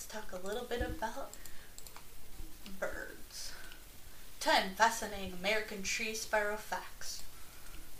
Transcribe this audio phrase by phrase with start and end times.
[0.00, 1.30] let's talk a little bit about
[2.78, 3.52] birds.
[4.40, 7.22] 10 fascinating American tree sparrow facts.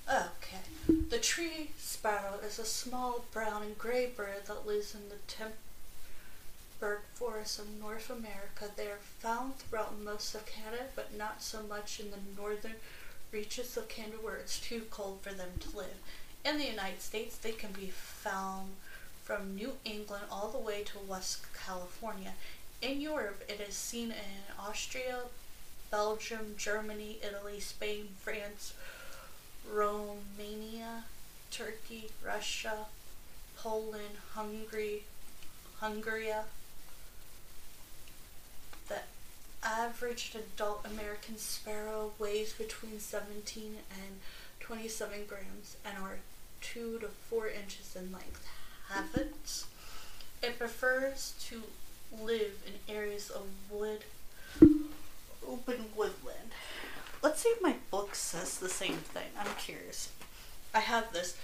[0.09, 0.63] Okay.
[1.11, 7.05] The tree sparrow is a small brown and gray bird that lives in the temperate
[7.13, 8.71] forests of North America.
[8.75, 12.77] They are found throughout most of Canada, but not so much in the northern
[13.31, 15.99] reaches of Canada where it's too cold for them to live.
[16.47, 18.71] In the United States, they can be found
[19.31, 22.33] from New England all the way to West California.
[22.83, 25.21] In Europe, it is seen in Austria,
[25.89, 28.75] Belgium, Germany, Italy, Spain, France,
[29.73, 31.05] Romania,
[31.53, 32.87] Turkey, Russia,
[33.57, 35.05] Poland, Hungary,
[35.79, 36.33] Hungary.
[38.89, 39.03] The
[39.63, 44.19] average adult American sparrow weighs between 17 and
[44.59, 46.19] 27 grams and are
[46.63, 48.45] 2 to 4 inches in length.
[48.91, 49.67] Habits.
[50.43, 51.63] It prefers to
[52.21, 54.05] live in areas of wood,
[55.47, 56.53] open woodland.
[57.23, 59.29] Let's see if my book says the same thing.
[59.39, 60.11] I'm curious.
[60.75, 61.37] I have this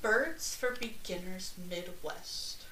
[0.00, 2.64] Birds for Beginners Midwest.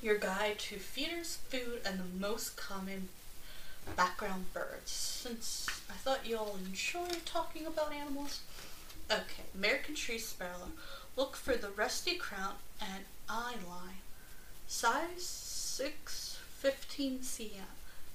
[0.00, 3.08] Your guide to feeders, food, and the most common
[3.96, 4.90] background birds.
[4.90, 8.40] Since I thought you all enjoy talking about animals.
[9.10, 10.70] Okay, American tree sparrow.
[11.16, 14.02] Look for the rusty crown and eye line.
[14.66, 17.50] Size 6 15 cm.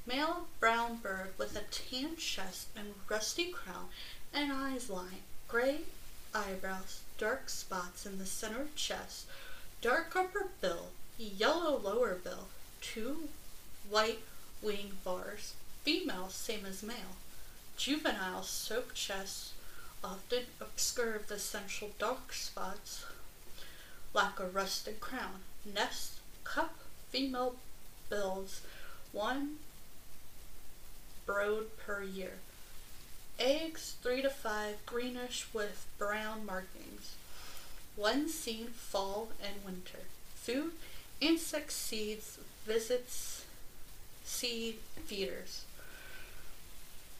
[0.05, 3.89] Male brown bird with a tan chest and rusty crown
[4.33, 5.23] and eyes line.
[5.47, 5.81] Gray
[6.33, 9.25] eyebrows, dark spots in the center of chest,
[9.81, 12.47] dark upper bill, yellow lower bill,
[12.81, 13.30] two
[13.89, 14.20] white
[14.61, 15.53] wing bars.
[15.83, 17.17] Female same as male.
[17.77, 19.53] Juvenile soap chest
[20.02, 23.05] Uh, often obscure the central dark spots,
[24.14, 25.42] lack a rusted crown.
[25.66, 26.75] Nest cup
[27.09, 27.55] female
[28.09, 28.61] builds
[29.11, 29.58] one
[31.25, 32.33] brood per year.
[33.39, 37.16] Eggs 3 to 5 greenish with brown markings.
[37.95, 40.05] One seen fall and winter.
[40.36, 40.73] Food
[41.21, 43.45] insect seeds visits
[44.23, 45.66] seed feeders.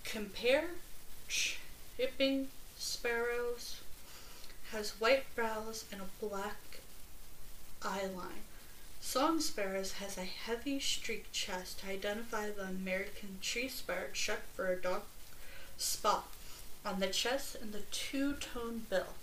[0.04, 0.70] Compare
[1.28, 2.48] chipping
[2.80, 3.82] sparrows
[4.72, 6.80] has white brows and a black
[7.84, 8.46] eye line.
[9.02, 14.08] Song sparrows has a heavy streaked chest to identify the American tree sparrow.
[14.14, 15.04] Check for a dark
[15.78, 16.28] spot
[16.86, 19.14] on the chest and the two-tone bill.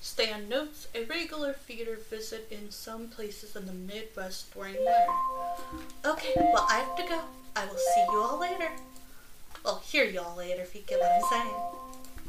[0.00, 5.06] Stan notes a regular feeder visit in some places in the Midwest during winter.
[6.04, 7.20] Okay, well I have to go.
[7.56, 8.70] I will see you all later.
[9.64, 11.83] Well, hear you all later if you get what I'm saying.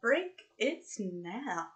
[0.00, 1.68] Break, it's now.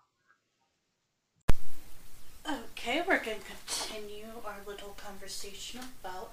[2.47, 6.33] Okay, we're going to continue our little conversation about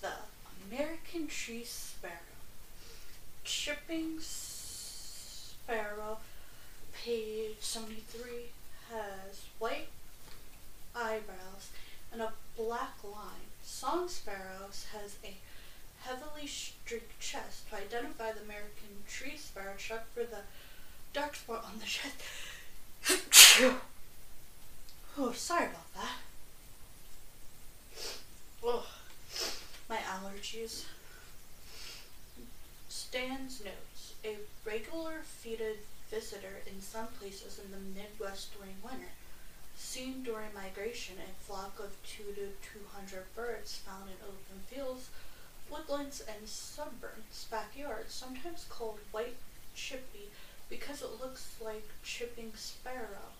[0.00, 0.12] the
[0.70, 2.14] American tree sparrow.
[3.44, 6.18] Chipping sparrow,
[6.92, 8.52] page 73,
[8.90, 9.88] has white
[10.94, 11.70] eyebrows
[12.12, 13.50] and a black line.
[13.62, 15.36] Song sparrows has a
[16.06, 17.68] heavily streaked chest.
[17.70, 20.42] To identify the American tree sparrow, check for the
[21.12, 22.22] dark spot on the chest.
[25.18, 26.18] Oh, sorry about that.
[28.62, 28.86] Oh,
[29.88, 30.84] my allergies.
[32.90, 34.12] Stan's notes.
[34.26, 34.36] A
[34.66, 35.78] regular feeded
[36.10, 39.12] visitor in some places in the Midwest during winter.
[39.74, 45.08] Seen during migration, a flock of two to two hundred birds found in open fields,
[45.70, 49.36] woodlands, and suburbs backyards, sometimes called white
[49.74, 50.30] chippy
[50.68, 53.32] because it looks like chipping sparrow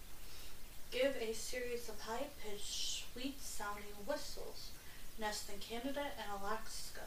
[0.91, 4.71] give a series of high-pitched, sweet-sounding whistles.
[5.19, 7.01] Nest in Canada and Alaska.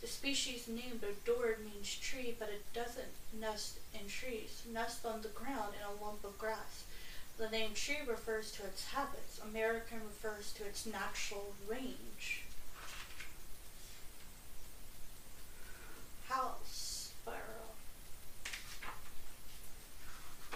[0.00, 4.62] The species name adored means tree, but it doesn't nest in trees.
[4.72, 6.84] Nest on the ground in a lump of grass.
[7.36, 9.40] The name tree refers to its habits.
[9.44, 12.42] American refers to its natural range.
[16.28, 17.72] House sparrow.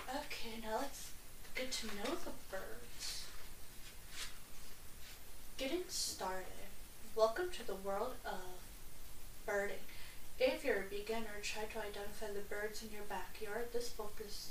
[0.07, 1.13] Okay, now let's
[1.55, 3.25] get to know the birds.
[5.57, 6.69] Getting started.
[7.17, 8.61] Welcome to the world of
[9.47, 9.77] birding.
[10.39, 13.69] If you're a beginner, try to identify the birds in your backyard.
[13.73, 14.51] This book is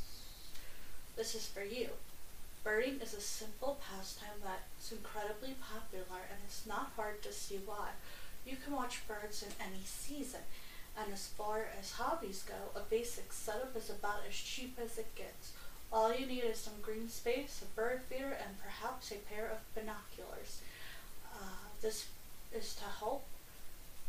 [1.16, 1.90] this is for you.
[2.64, 7.90] Birding is a simple pastime that's incredibly popular and it's not hard to see why.
[8.44, 10.42] You can watch birds in any season.
[10.98, 15.16] And as far as hobbies go, a basic setup is about as cheap as it
[15.16, 15.54] gets.
[15.92, 19.60] All you need is some green space, a bird feeder, and perhaps a pair of
[19.76, 20.62] binoculars.
[21.34, 22.08] Uh, this
[22.54, 23.24] is to help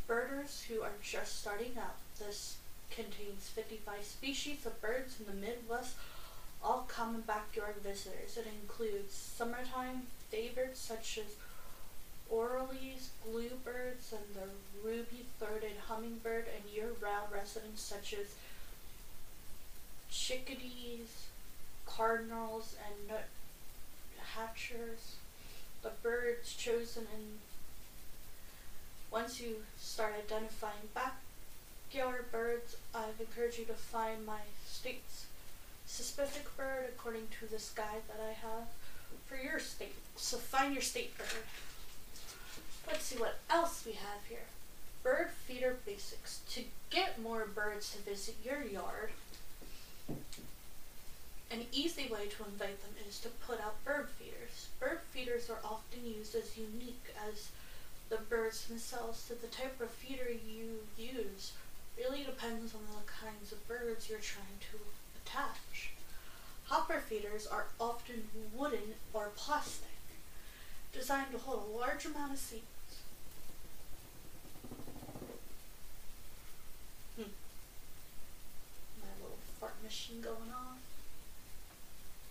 [0.06, 1.96] birders who are just starting out.
[2.18, 2.56] This
[2.90, 5.94] contains 55 species of birds in the Midwest,
[6.62, 8.36] all common backyard visitors.
[8.36, 11.34] It includes summertime favorites such as
[12.32, 14.48] orioles, bluebirds, and the
[14.88, 18.34] ruby-throated hummingbird, and year-round residents such as
[20.10, 21.26] chickadees,
[21.86, 23.18] cardinals, and
[24.34, 25.16] hatchers.
[25.82, 27.38] The birds chosen in
[29.10, 35.26] once you start identifying backyard birds, I've encouraged you to find my state's
[35.86, 38.68] specific bird according to this guide that I have
[39.26, 39.94] for your state.
[40.16, 41.26] So find your state bird.
[42.86, 44.46] Let's see what else we have here.
[45.02, 46.40] Bird feeder basics.
[46.50, 49.10] To get more birds to visit your yard,
[51.50, 54.68] an easy way to invite them is to put out bird feeders.
[54.80, 57.48] Bird feeders are often used as unique as
[58.08, 61.52] the birds themselves, so the type of feeder you use
[61.96, 64.78] really depends on the kinds of birds you're trying to
[65.24, 65.92] attach.
[66.66, 68.24] Hopper feeders are often
[68.54, 69.88] wooden or plastic,
[70.92, 72.62] designed to hold a large amount of seeds.
[77.16, 77.30] Hmm.
[79.00, 80.78] My little fart machine going off.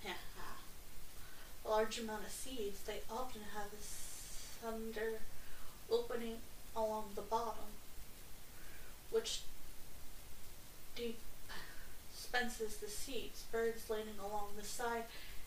[1.69, 5.19] Large amount of seeds, they often have a slender
[5.91, 6.37] opening
[6.75, 7.69] along the bottom,
[9.11, 9.41] which
[10.95, 13.43] dispenses the seeds.
[13.51, 15.03] Birds landing along the side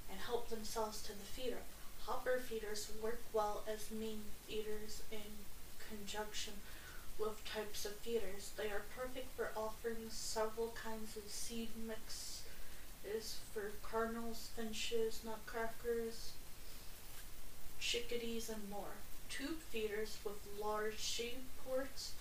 [0.08, 1.62] and help themselves to the feeder.
[2.06, 5.42] Hopper feeders work well as main feeders in
[5.88, 6.52] conjunction
[7.18, 8.52] with types of feeders.
[8.56, 16.32] They are perfect for offering several kinds of seed mixes for cardinals, finches, nutcrackers,
[17.78, 18.96] chickadees, and more.
[19.28, 22.12] Tube feeders with large shade ports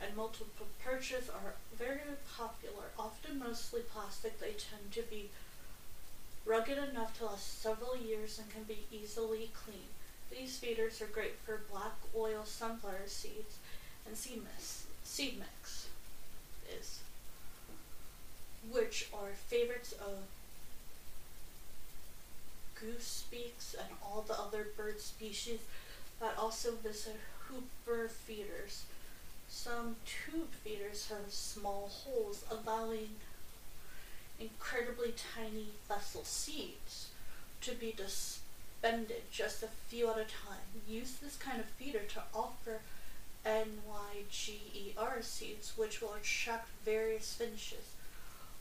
[0.00, 2.00] and multiple perches are very
[2.36, 2.84] popular.
[2.98, 5.30] Often mostly plastic, they tend to be
[6.46, 9.82] rugged enough to last several years and can be easily cleaned.
[10.30, 13.58] These feeders are great for black oil sunflower seeds
[14.06, 14.86] and seed mix.
[15.04, 15.88] Seed mix
[16.78, 17.00] is
[18.70, 20.18] which are favorites of
[22.74, 25.60] grosbeaks and all the other bird species
[26.20, 27.16] that also visit
[27.48, 28.84] hopper feeders.
[29.48, 33.10] Some tube feeders have small holes allowing
[34.38, 37.08] incredibly tiny vessel seeds
[37.62, 40.82] to be dispended just a few at a time.
[40.88, 42.80] Use this kind of feeder to offer
[43.48, 47.94] NYGER seeds which will attract various finishes.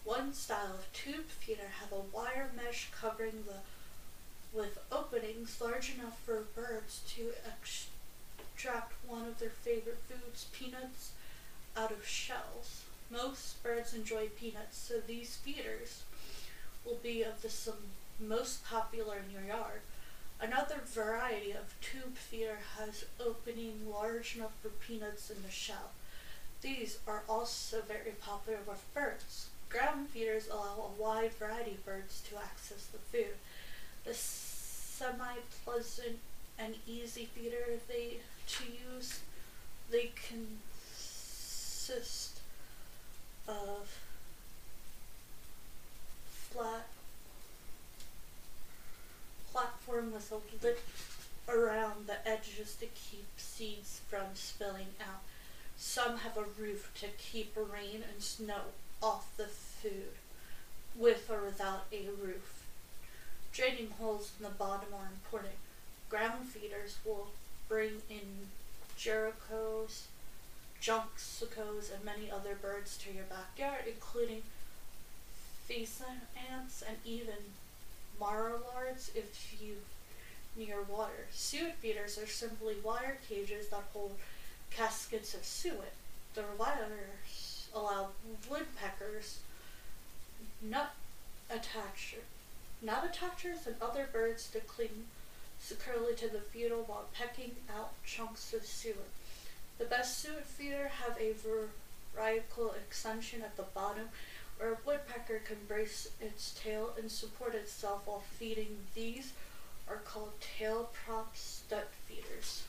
[0.06, 6.18] One style of tube feeder have a wire mesh covering the with openings large enough
[6.26, 11.12] for birds to extract one of their favorite foods, peanuts,
[11.76, 12.86] out of shells.
[13.12, 16.04] Most birds enjoy peanuts, so these feeders
[16.86, 19.82] will be of the some most popular in your yard.
[20.40, 25.92] Another variety of tube feeder has opening large enough for peanuts in the shell.
[26.62, 29.48] These are also very popular with birds.
[29.70, 33.36] Ground feeders allow a wide variety of birds to access the food
[34.08, 36.20] the semi-pleasant
[36.58, 38.18] and easy feeder they
[38.48, 38.64] to
[38.94, 39.20] use.
[39.92, 42.40] They consist
[43.48, 43.94] of
[50.18, 55.22] platform with a around the edges to keep seeds from spilling out.
[55.78, 60.18] Some have a roof to keep rain and snow off the food,
[60.96, 62.64] with or without a roof
[63.54, 65.56] Draining holes in the bottom are important.
[66.12, 67.30] Ground feeders will
[67.68, 68.50] bring in
[68.96, 70.04] jericos,
[70.80, 74.44] junxicos, and many other birds to your backyard, including
[75.66, 77.56] pheasant ants and even
[78.22, 79.78] marlards if you
[80.58, 81.28] near water.
[81.32, 84.18] Suet feeders are simply wire cages that hold
[84.72, 85.94] caskets of suet.
[86.34, 88.10] The wires allow
[88.50, 89.40] woodpeckers,
[90.62, 90.94] nut
[91.50, 92.26] attachers,
[92.82, 95.06] nut attachers, and other birds to cling
[95.60, 98.96] securely to the feeder while pecking out chunks of suet.
[99.78, 104.10] The best suet feeder have a vertical extension at the bottom
[104.58, 108.78] where a woodpecker can brace its tail and support itself while feeding.
[108.96, 109.34] These
[109.90, 112.64] are called tail prop stud feeders.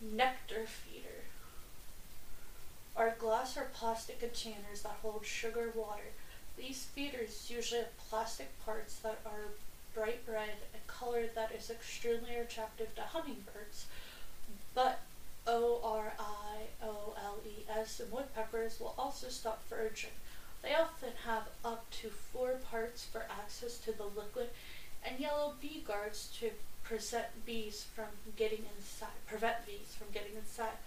[0.00, 1.24] Nectar feeder
[2.96, 6.12] are glass or plastic containers that hold sugar water.
[6.56, 9.50] These feeders usually have plastic parts that are
[9.94, 13.86] bright red, a color that is extremely attractive to hummingbirds,
[14.74, 15.00] but
[15.46, 16.10] O-R-I-O-L-E-S
[18.00, 20.10] and woodpeckers will also stop foraging.
[20.62, 24.48] They often have up to four parts for access to the liquid
[25.04, 26.50] and yellow bee guards to
[26.82, 28.06] prevent bees from
[28.36, 29.08] getting inside.
[29.26, 30.78] Prevent bees from getting inside.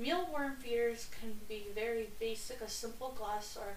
[0.00, 2.60] Mealworm feeders can be very basic.
[2.60, 3.74] A simple glass or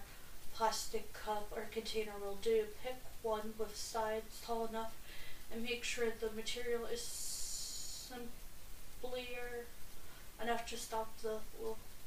[0.54, 2.64] plastic cup or container will do.
[2.82, 4.94] Pick one with sides tall enough
[5.52, 8.26] and make sure the material is simpler
[10.42, 11.38] enough to stop the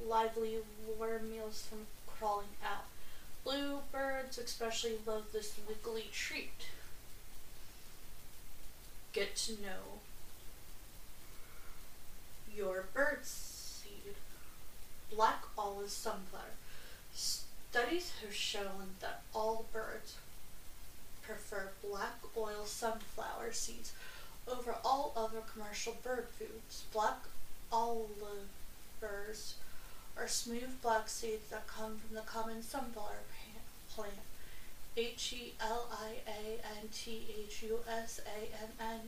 [0.03, 0.57] lively
[0.99, 2.85] worm meals from crawling out.
[3.43, 6.67] Bluebirds especially love this wiggly treat.
[9.17, 9.97] Get to know
[12.55, 14.13] your bird seed.
[15.11, 16.53] Black olive sunflower.
[17.15, 20.17] Studies have shown that all birds
[21.23, 23.91] prefer black oil sunflower seeds
[24.47, 26.83] over all other commercial bird foods.
[26.93, 27.17] Black
[27.73, 29.55] olivers
[30.15, 33.21] are smooth black seeds that come from the common sunflower
[33.89, 34.13] plant.
[34.97, 39.01] H E L I A N T H U S A N N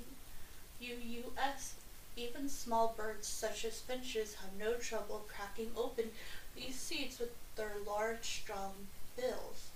[0.79, 1.73] U U S.
[2.15, 6.11] Even small birds such as finches have no trouble cracking open
[6.55, 8.73] these seeds with their large, strong
[9.17, 9.69] bills.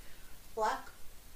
[0.53, 0.89] Black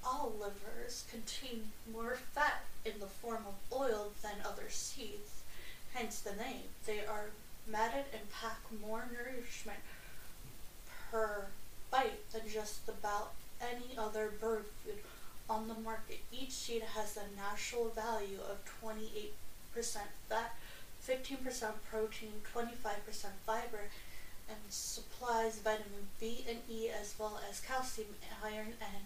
[0.06, 5.42] olivers contain more fat in the form of oil than other seeds,
[5.92, 6.68] hence the name.
[6.86, 7.30] They are
[7.66, 9.80] matted and pack more nourishment
[11.10, 11.46] per
[11.90, 14.98] bite than just about any other bird food
[15.48, 16.20] on the market.
[16.32, 19.30] Each seed has a natural value of 28%
[20.28, 20.54] fat,
[21.06, 22.74] 15% protein, 25%
[23.46, 23.90] fiber,
[24.48, 28.08] and supplies vitamin B and E as well as calcium,
[28.42, 29.04] iron, and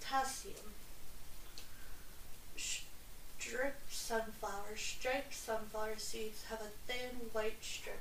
[0.00, 0.54] potassium.
[2.56, 4.76] Striped sunflower.
[4.76, 8.00] Striped sunflower seeds have a thin white strip.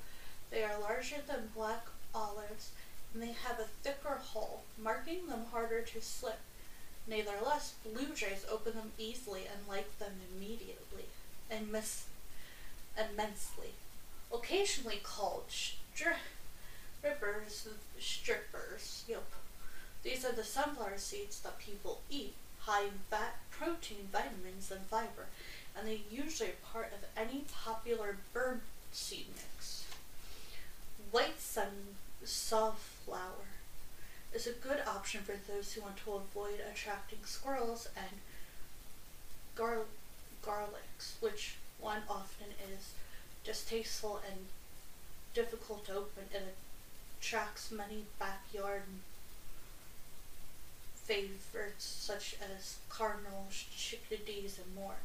[0.49, 2.71] They are larger than black olives
[3.15, 6.39] and they have a thicker hull, marking them harder to slip.
[7.07, 11.05] Nevertheless, blue jays open them easily and like them immediately
[11.49, 12.07] and miss
[12.97, 13.69] immensely.
[14.33, 16.09] Occasionally called strippers,
[17.99, 19.23] strippers, yep.
[20.03, 25.27] These are the sunflower seeds that people eat, high in fat, protein, vitamins, and fiber,
[25.77, 28.59] and they're usually part of any popular bird
[28.91, 29.85] seed mix.
[31.11, 31.95] White sun
[33.05, 33.45] safflower
[34.33, 38.19] is a good option for those who want to avoid attracting squirrels and
[39.55, 39.85] gar-
[40.43, 42.93] garlics, which one often is
[43.43, 44.39] distasteful and
[45.33, 46.43] difficult to open and
[47.19, 48.83] attracts many backyard
[50.95, 54.95] favorites such as cardinals, chickadees, and more.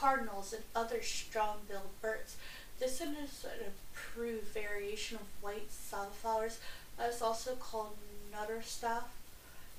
[0.00, 2.36] cardinals and other strong-billed birds.
[2.78, 6.56] This is an improved variation of white safflowers
[6.96, 7.96] that is also called
[8.32, 9.04] nutterstaff.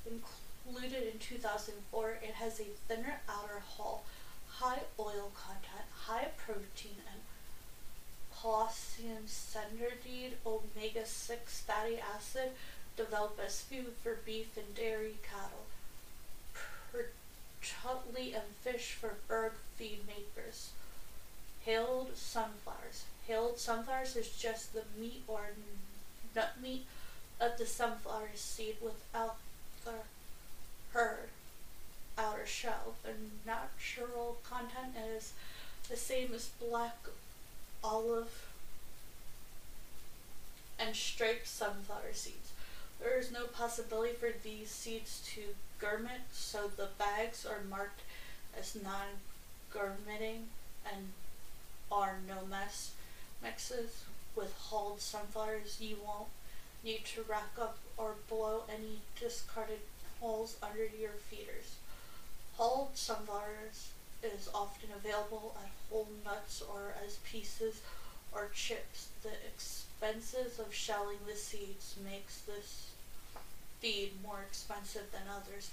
[0.05, 4.03] Included in 2004, it has a thinner outer hull,
[4.47, 7.21] high oil content, high protein, and
[8.31, 9.97] potassium centered
[10.45, 12.51] omega-6 fatty acid
[12.95, 15.65] developed as food for beef and dairy cattle,
[16.91, 20.69] particularly and fish for bird feed makers.
[21.65, 23.05] Hailed sunflowers.
[23.27, 25.41] Hailed sunflowers is just the meat or
[26.35, 26.85] nut meat
[27.39, 29.37] of the sunflower seed without
[29.83, 29.93] the
[30.93, 31.29] herd
[32.15, 32.93] outer shell.
[33.01, 35.33] The natural content is
[35.89, 36.97] the same as black
[37.83, 38.47] olive
[40.79, 42.51] and striped sunflower seeds.
[42.99, 45.41] There is no possibility for these seeds to
[45.79, 48.01] germinate, so the bags are marked
[48.55, 48.75] as
[49.73, 50.47] non-germinating
[50.91, 51.07] and
[51.91, 52.91] are no mess
[53.43, 54.03] mixes
[54.35, 55.77] with hulled sunflowers.
[55.79, 56.29] You won't
[56.83, 59.79] need to rack up or blow any discarded
[60.19, 61.75] holes under your feeders.
[62.57, 63.89] Hulled sunflowers
[64.23, 67.81] is often available at whole nuts or as pieces
[68.31, 69.09] or chips.
[69.23, 72.91] The expenses of shelling the seeds makes this
[73.81, 75.71] feed more expensive than others,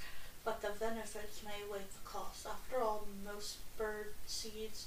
[0.49, 2.47] but the benefits may weigh the cost.
[2.47, 4.87] After all, most bird seeds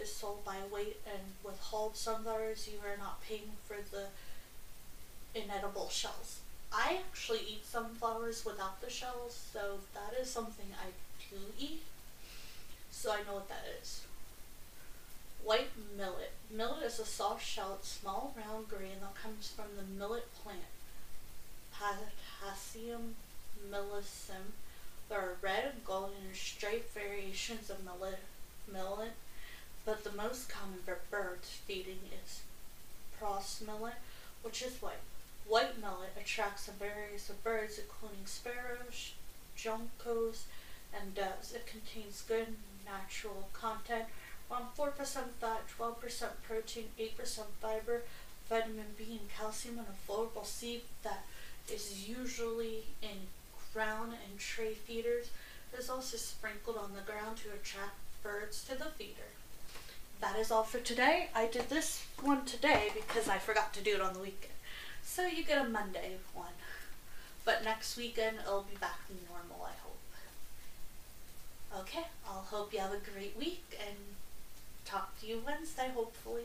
[0.00, 4.06] is sold by weight, and with hulled sunflowers, you are not paying for the
[5.34, 6.38] inedible shells.
[6.72, 10.90] I actually eat sunflowers without the shells, so that is something I
[11.28, 11.82] do eat.
[12.92, 14.02] So I know what that is.
[15.42, 16.30] White millet.
[16.48, 20.60] Millet is a soft shelled, small round grain that comes from the millet plant.
[21.72, 23.16] Potassium
[23.68, 24.61] millescent.
[25.12, 29.12] There are red, and golden, and striped variations of millet,
[29.84, 32.40] but the most common for birds feeding is
[33.18, 33.96] pross millet,
[34.40, 35.04] which is white.
[35.46, 39.12] White millet attracts a variety of birds, including sparrows,
[39.54, 40.44] juncos,
[40.98, 41.52] and doves.
[41.52, 44.06] It contains good natural content,
[44.50, 44.94] around 4%
[45.38, 48.04] fat, 12% protein, 8% fiber,
[48.48, 51.26] vitamin B, and calcium, and a flowable seed that
[51.70, 53.26] is usually in
[53.72, 55.30] ground and tray feeders.
[55.78, 59.32] Is also sprinkled on the ground to attract birds to the feeder.
[60.20, 61.30] That is all for today.
[61.34, 64.52] I did this one today because I forgot to do it on the weekend.
[65.02, 66.52] So you get a Monday one.
[67.46, 71.80] But next weekend it'll be back to normal, I hope.
[71.80, 73.96] Okay, I'll hope you have a great week and
[74.84, 76.44] talk to you Wednesday, hopefully.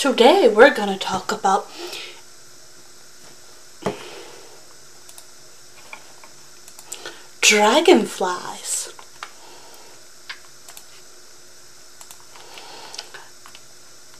[0.00, 1.70] Today we're gonna talk about
[7.42, 8.94] dragonflies.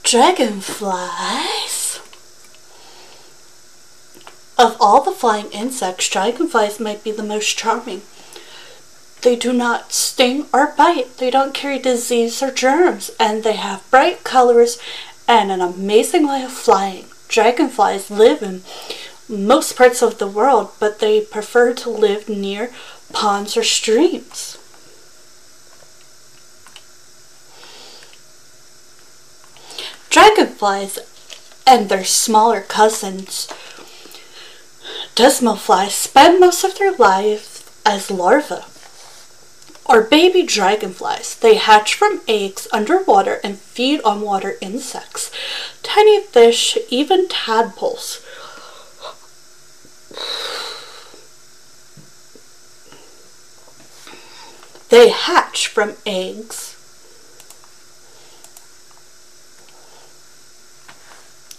[0.03, 1.99] Dragonflies.
[4.59, 8.03] Of all the flying insects, dragonflies might be the most charming.
[9.23, 13.89] They do not sting or bite, they don't carry disease or germs, and they have
[13.91, 14.79] bright colors
[15.31, 17.05] and an amazing way of flying.
[17.29, 18.63] Dragonflies live in
[19.29, 22.69] most parts of the world, but they prefer to live near
[23.13, 24.57] ponds or streams.
[30.09, 30.99] Dragonflies
[31.65, 33.47] and their smaller cousins,
[35.15, 38.65] damselflies, spend most of their lives as larvae
[39.85, 41.35] or baby dragonflies.
[41.35, 45.31] They hatch from eggs underwater and feed on water insects,
[45.83, 48.21] tiny fish, even tadpoles.
[54.89, 56.75] They hatch from eggs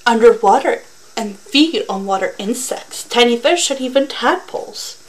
[0.06, 0.82] underwater
[1.16, 5.01] and feed on water insects, tiny fish, and even tadpoles.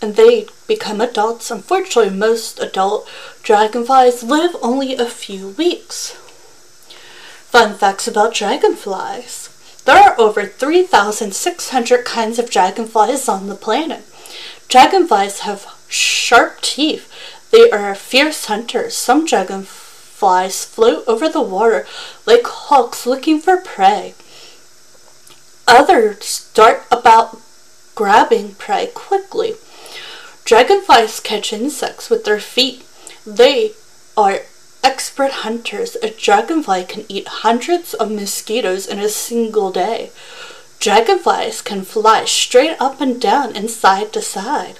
[0.00, 1.50] and they become adults.
[1.50, 3.08] Unfortunately, most adult
[3.42, 6.12] dragonflies live only a few weeks.
[7.50, 9.48] Fun facts about dragonflies.
[9.84, 14.04] There are over 3,600 kinds of dragonflies on the planet.
[14.68, 17.10] Dragonflies have sharp teeth.
[17.50, 18.94] They are fierce hunters.
[18.94, 21.86] Some dragonflies float over the water
[22.26, 24.14] like hawks looking for prey.
[25.66, 27.40] Others dart about
[27.98, 29.54] grabbing prey quickly.
[30.44, 32.84] Dragonflies catch insects with their feet.
[33.26, 33.72] They
[34.16, 34.42] are
[34.84, 40.12] expert hunters, a dragonfly can eat hundreds of mosquitoes in a single day.
[40.78, 44.78] Dragonflies can fly straight up and down and side to side.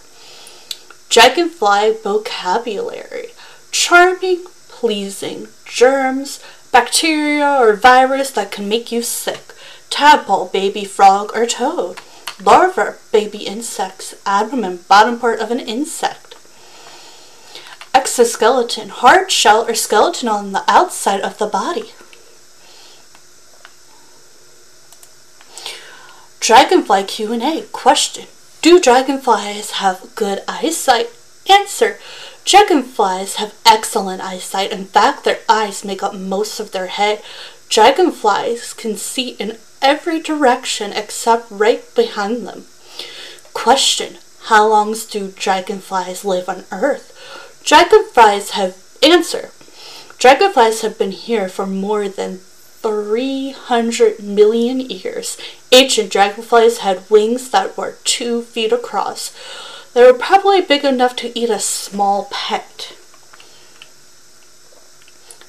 [1.08, 3.30] Dragonfly vocabulary
[3.72, 6.38] charming, pleasing, germs,
[6.70, 9.52] bacteria or virus that can make you sick,
[9.90, 12.00] tadpole, baby frog, or toad,
[12.42, 16.28] larva, baby insects, abdomen, bottom part of an insect
[17.98, 21.92] exoskeleton, hard shell or skeleton on the outside of the body.
[26.40, 28.26] Dragonfly Q&A question.
[28.62, 31.10] Do dragonflies have good eyesight?
[31.48, 31.98] Answer.
[32.44, 34.72] Dragonflies have excellent eyesight.
[34.72, 37.22] In fact, their eyes make up most of their head.
[37.68, 42.66] Dragonflies can see in every direction except right behind them.
[43.54, 44.18] Question.
[44.44, 47.60] How long do dragonflies live on Earth?
[47.64, 49.50] Dragonflies have answer.
[50.18, 55.36] Dragonflies have been here for more than 300 million years.
[55.70, 59.32] Ancient dragonflies had wings that were two feet across.
[59.92, 62.94] They were probably big enough to eat a small pet.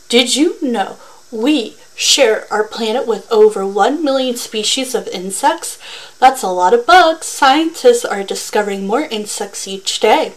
[0.09, 0.97] Did you know
[1.31, 5.77] we share our planet with over 1 million species of insects?
[6.17, 7.27] That's a lot of bugs.
[7.27, 10.31] Scientists are discovering more insects each day.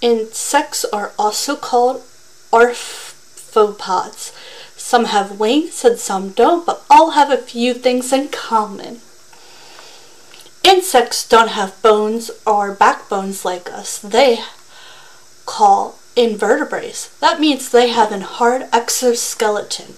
[0.00, 2.02] Insects are also called
[2.50, 4.32] arthropods.
[4.76, 9.02] Some have wings and some don't, but all have a few things in common.
[10.64, 13.98] Insects don't have bones or backbones like us.
[13.98, 14.38] They
[15.44, 17.08] call invertebrates.
[17.18, 19.96] That means they have a hard exoskeleton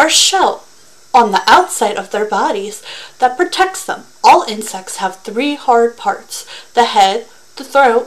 [0.00, 0.64] or shell
[1.12, 2.82] on the outside of their bodies
[3.18, 4.04] that protects them.
[4.24, 8.06] All insects have three hard parts the head, the throat,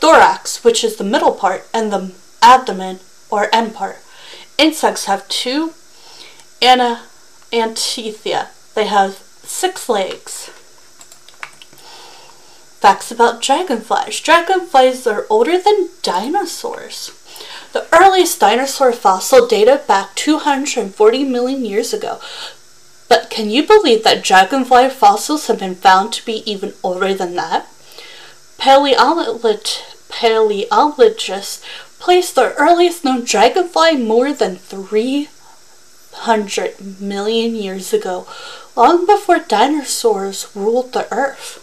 [0.00, 3.00] thorax, which is the middle part, and the abdomen,
[3.30, 3.98] or end part.
[4.58, 5.72] Insects have two
[6.60, 7.04] ana-
[7.52, 8.48] antithia.
[8.74, 10.50] They have six legs.
[12.80, 14.20] Facts about dragonflies.
[14.20, 17.10] Dragonflies are older than dinosaurs.
[17.76, 22.18] The earliest dinosaur fossil dated back 240 million years ago.
[23.06, 27.36] But can you believe that dragonfly fossils have been found to be even older than
[27.36, 27.66] that?
[28.56, 31.62] Paleologist, paleologists
[31.98, 38.26] placed the earliest known dragonfly more than 300 million years ago,
[38.74, 41.62] long before dinosaurs ruled the earth.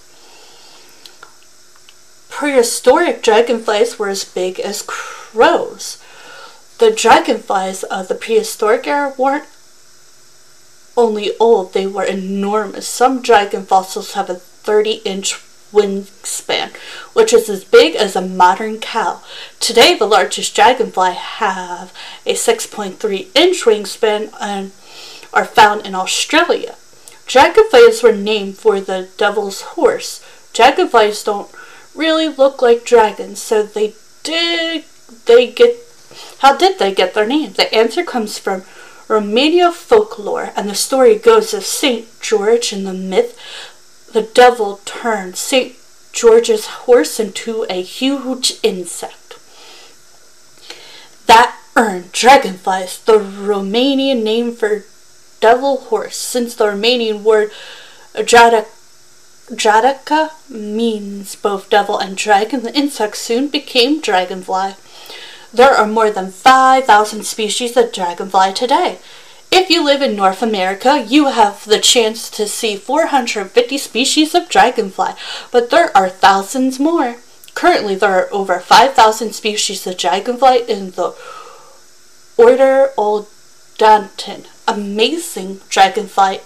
[2.29, 5.97] Prehistoric dragonflies were as big as crows.
[6.79, 9.45] The dragonflies of the prehistoric era weren't
[10.95, 12.87] only old, they were enormous.
[12.87, 15.35] Some dragon fossils have a 30 inch
[15.71, 16.75] wingspan,
[17.13, 19.21] which is as big as a modern cow.
[19.59, 21.93] Today, the largest dragonfly have
[22.25, 24.71] a 6.3 inch wingspan and
[25.33, 26.75] are found in Australia.
[27.25, 30.23] Dragonflies were named for the devil's horse.
[30.53, 31.49] Dragonflies don't
[31.95, 34.83] really look like dragons, so they did
[35.25, 35.82] they get
[36.39, 37.53] how did they get their name?
[37.53, 38.63] The answer comes from
[39.07, 43.37] Romania folklore, and the story goes of Saint George in the myth
[44.13, 45.75] the devil turned St.
[46.13, 49.39] George's horse into a huge insect.
[51.25, 54.85] That earned dragonflies the Romanian name for
[55.39, 57.51] devil horse, since the Romanian word
[58.13, 58.67] Dradica
[60.47, 62.61] means both devil and dragon.
[62.61, 64.75] The insect soon became dragonfly.
[65.53, 68.97] There are more than 5,000 species of dragonfly today.
[69.51, 74.49] If you live in North America, you have the chance to see 450 species of
[74.49, 75.11] dragonfly,
[75.51, 77.17] but there are thousands more.
[77.53, 81.13] Currently, there are over 5,000 species of dragonfly in the
[82.35, 84.47] order Odonata.
[84.67, 86.41] Amazing dragonfly.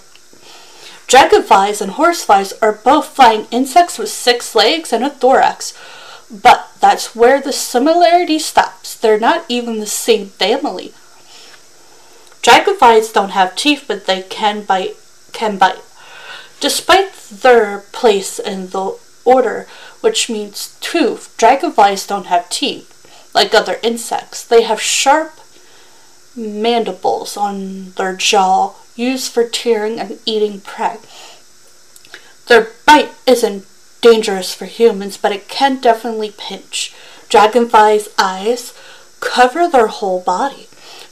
[1.06, 5.72] Dragonflies and horseflies are both flying insects with six legs and a thorax.
[6.30, 8.94] But that's where the similarity stops.
[8.94, 10.92] They're not even the same family.
[12.42, 14.96] Dragonflies don't have teeth, but they can bite.
[15.32, 15.82] Can bite.
[16.60, 19.66] Despite their place in the order,
[20.00, 22.94] which means tooth, dragonflies don't have teeth
[23.34, 24.44] like other insects.
[24.44, 25.32] They have sharp
[26.36, 30.98] mandibles on their jaw used for tearing and eating prey.
[32.46, 33.66] Their bite isn't
[34.00, 36.94] dangerous for humans, but it can definitely pinch.
[37.28, 38.72] Dragonflies' eyes
[39.20, 40.68] cover their whole body.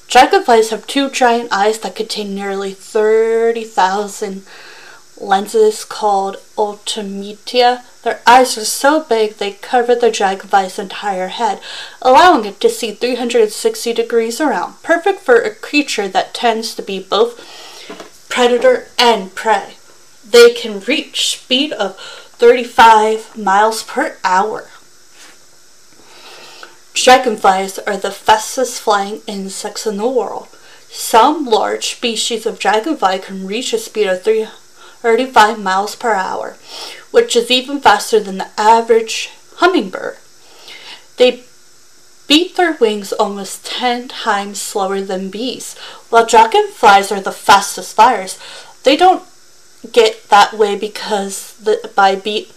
[0.08, 4.44] Dragonflies have two giant eyes that contain nearly 30,000
[5.18, 7.82] lenses called ommatidia.
[8.02, 11.60] Their eyes are so big they cover the dragonfly's entire head,
[12.00, 17.00] allowing it to see 360 degrees around, perfect for a creature that tends to be
[17.00, 17.40] both
[18.28, 19.74] predator and prey.
[20.28, 24.68] They can reach speed of 35 miles per hour.
[26.92, 30.48] Dragonflies are the fastest flying insects in the world.
[30.90, 36.56] Some large species of dragonfly can reach a speed of 35 miles per hour,
[37.10, 40.18] which is even faster than the average hummingbird.
[41.16, 41.44] They
[42.26, 45.76] beat their wings almost 10 times slower than bees.
[46.10, 48.38] While dragonflies are the fastest flyers,
[48.82, 49.22] they don't
[49.92, 52.52] get that way because the, by beat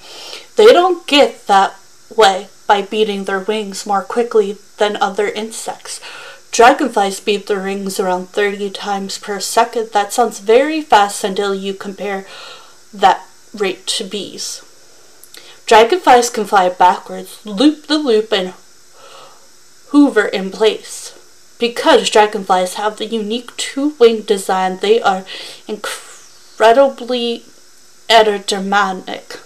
[0.56, 1.76] they don't get that
[2.16, 6.02] way by beating their wings more quickly than other insects.
[6.52, 9.92] Dragonflies beat their wings around 30 times per second.
[9.94, 12.26] That sounds very fast until you compare
[12.94, 14.62] that rate to bees.
[15.66, 18.54] Dragonflies can fly backwards, loop the loop, and
[19.92, 21.16] hover in place.
[21.60, 25.26] Because dragonflies have the unique two wing design, they are
[25.68, 26.09] incredibly
[28.10, 29.40] aerodynamic.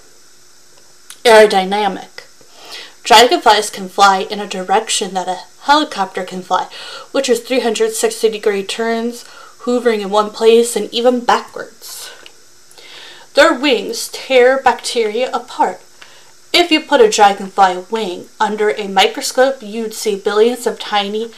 [1.24, 2.10] aerodynamic.
[3.04, 6.70] Dragonflies can fly in a direction that a helicopter can fly,
[7.12, 9.26] which is 360 degree turns,
[9.60, 12.10] hovering in one place, and even backwards.
[13.36, 15.82] Their wings tear bacteria apart.
[16.52, 21.32] If you put a dragonfly wing under a microscope, you'd see billions of tiny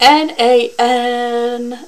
[0.00, 1.78] NANOS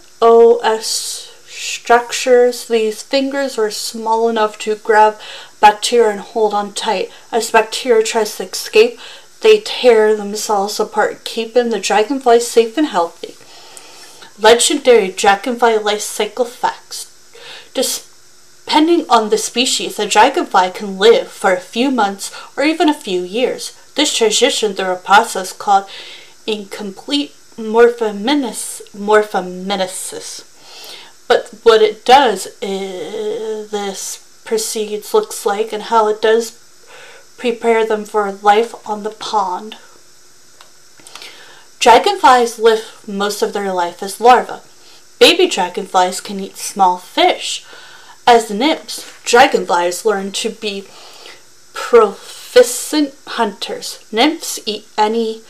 [1.55, 2.67] structures.
[2.69, 5.19] These fingers are small enough to grab
[5.61, 7.11] bacteria and hold on tight.
[7.31, 8.99] As bacteria tries to escape,
[9.41, 13.35] they tear themselves apart, keeping the dragonfly safe and healthy.
[14.43, 17.11] Legendary dragonfly life cycle facts.
[17.75, 22.95] Depending on the species, a dragonfly can live for a few months or even a
[22.95, 23.73] few years.
[23.95, 25.85] This transition through a process called
[26.47, 28.83] incomplete morphomenesis.
[31.27, 36.61] But what it does is this proceeds looks like and how it does
[37.39, 39.77] prepare them for life on the pond.
[41.79, 44.63] Dragonflies live most of their life as larvae.
[45.19, 47.65] Baby dragonflies can eat small fish.
[48.27, 50.85] As nymphs, dragonflies learn to be
[51.75, 54.05] proficient hunters.
[54.11, 55.43] Nymphs eat any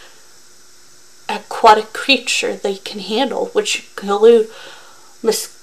[1.29, 4.49] aquatic creature they can handle, which include
[5.23, 5.54] mosquitoes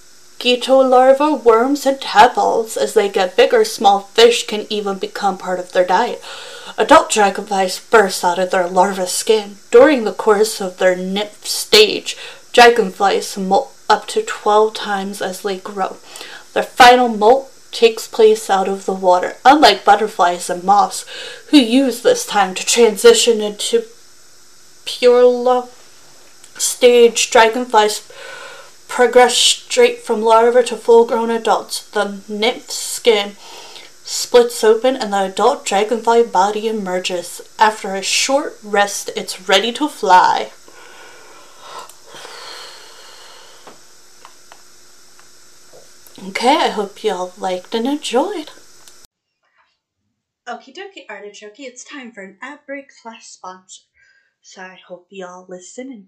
[0.41, 2.75] mosquito larvae, worms, and tadpoles.
[2.75, 6.19] As they get bigger, small fish can even become part of their diet.
[6.79, 9.57] Adult dragonflies burst out of their larva skin.
[9.69, 12.17] During the course of their nymph stage,
[12.53, 15.97] dragonflies molt up to 12 times as they grow.
[16.53, 21.05] Their final molt takes place out of the water, unlike butterflies and moths,
[21.49, 23.83] who use this time to transition into
[24.85, 25.67] pure
[26.57, 27.29] stage.
[27.29, 28.11] Dragonflies
[28.91, 31.89] progress straight from larva to full-grown adults.
[31.91, 33.37] The nymph's skin
[34.03, 37.39] splits open and the adult dragonfly body emerges.
[37.57, 40.51] After a short rest, it's ready to fly.
[46.27, 48.51] Okay, I hope y'all liked and enjoyed.
[50.45, 53.83] Okie dokie, artichoke, it's time for an ad break slash sponsor.
[54.41, 56.07] So I hope y'all listen and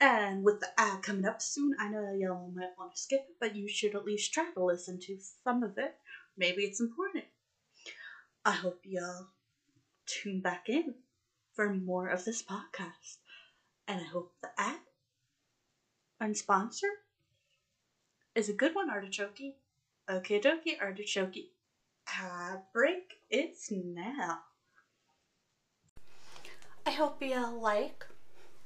[0.00, 3.36] And with the ad coming up soon, I know y'all might want to skip it,
[3.38, 5.94] but you should at least try to listen to some of it.
[6.38, 7.24] Maybe it's important.
[8.44, 9.26] I hope y'all
[10.06, 10.94] tune back in
[11.54, 13.18] for more of this podcast.
[13.86, 14.78] And I hope the ad
[16.18, 16.88] and sponsor
[18.34, 19.54] is a good one, Artichoke.
[20.08, 21.50] Okay, dokie, Artichoke.
[22.08, 24.40] Ad break, it's now.
[26.86, 28.06] I hope y'all like.